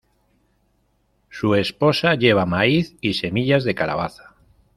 [1.29, 4.35] Su esposa lleva maíz y semillas de calabaza.